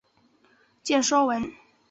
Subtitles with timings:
[0.81, 1.53] 见说文。